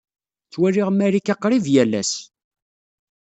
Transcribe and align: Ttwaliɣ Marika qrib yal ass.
Ttwaliɣ 0.45 0.87
Marika 0.91 1.35
qrib 1.41 1.65
yal 1.73 1.93
ass. 2.01 2.13